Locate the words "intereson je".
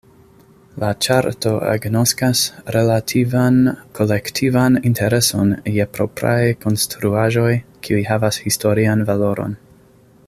4.91-5.87